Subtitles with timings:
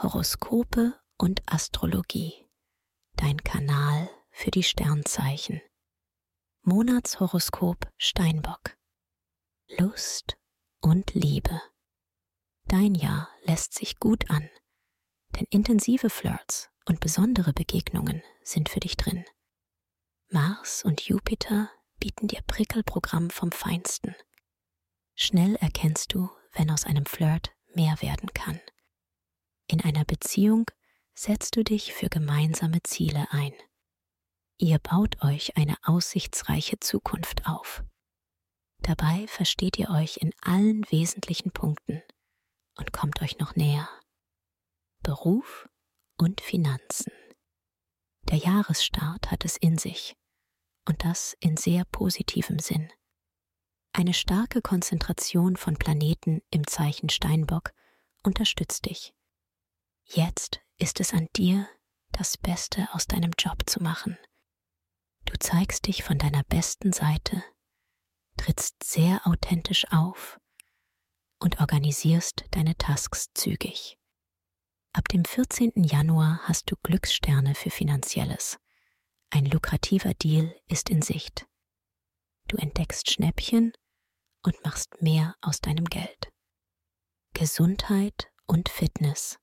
[0.00, 2.48] Horoskope und Astrologie.
[3.16, 5.60] Dein Kanal für die Sternzeichen.
[6.62, 8.76] Monatshoroskop Steinbock.
[9.76, 10.38] Lust
[10.80, 11.60] und Liebe.
[12.68, 14.48] Dein Jahr lässt sich gut an,
[15.30, 19.24] denn intensive Flirts und besondere Begegnungen sind für dich drin.
[20.28, 24.14] Mars und Jupiter bieten dir Prickelprogramm vom Feinsten.
[25.16, 28.60] Schnell erkennst du, wenn aus einem Flirt mehr werden kann.
[29.70, 30.64] In einer Beziehung
[31.14, 33.52] setzt du dich für gemeinsame Ziele ein.
[34.56, 37.84] Ihr baut euch eine aussichtsreiche Zukunft auf.
[38.80, 42.02] Dabei versteht ihr euch in allen wesentlichen Punkten
[42.76, 43.88] und kommt euch noch näher.
[45.02, 45.68] Beruf
[46.16, 47.12] und Finanzen.
[48.22, 50.16] Der Jahresstart hat es in sich
[50.88, 52.90] und das in sehr positivem Sinn.
[53.92, 57.72] Eine starke Konzentration von Planeten im Zeichen Steinbock
[58.22, 59.12] unterstützt dich.
[60.10, 61.68] Jetzt ist es an dir,
[62.12, 64.16] das Beste aus deinem Job zu machen.
[65.26, 67.44] Du zeigst dich von deiner besten Seite,
[68.38, 70.40] trittst sehr authentisch auf
[71.38, 73.98] und organisierst deine Tasks zügig.
[74.94, 75.72] Ab dem 14.
[75.84, 78.58] Januar hast du Glückssterne für Finanzielles.
[79.28, 81.46] Ein lukrativer Deal ist in Sicht.
[82.48, 83.74] Du entdeckst Schnäppchen
[84.42, 86.32] und machst mehr aus deinem Geld.
[87.34, 89.38] Gesundheit und Fitness.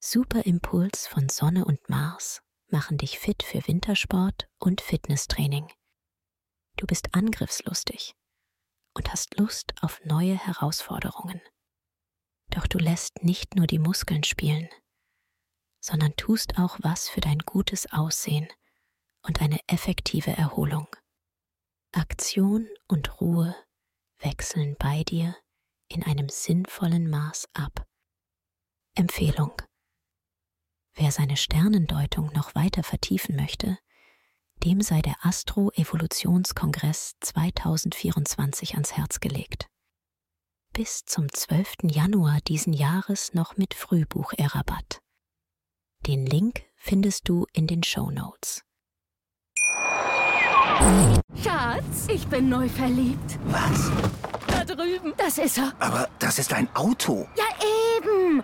[0.00, 5.72] Superimpuls von Sonne und Mars machen dich fit für Wintersport und Fitnesstraining.
[6.76, 8.14] Du bist angriffslustig
[8.94, 11.40] und hast Lust auf neue Herausforderungen.
[12.50, 14.68] Doch du lässt nicht nur die Muskeln spielen,
[15.80, 18.48] sondern tust auch was für dein gutes Aussehen
[19.22, 20.86] und eine effektive Erholung.
[21.92, 23.56] Aktion und Ruhe
[24.20, 25.36] wechseln bei dir
[25.88, 27.84] in einem sinnvollen Maß ab.
[28.94, 29.52] Empfehlung.
[30.94, 33.78] Wer seine Sternendeutung noch weiter vertiefen möchte,
[34.64, 39.68] dem sei der Astro-Evolutionskongress 2024 ans Herz gelegt.
[40.72, 41.76] Bis zum 12.
[41.84, 45.00] Januar diesen Jahres noch mit Frühbuch-Rabatt.
[46.06, 48.62] Den Link findest du in den Show Notes.
[51.42, 53.38] Schatz, ich bin neu verliebt.
[53.46, 53.90] Was?
[54.46, 55.12] Da drüben.
[55.16, 55.72] Das ist er.
[55.80, 57.28] Aber das ist ein Auto.
[57.36, 57.77] Ja, eben.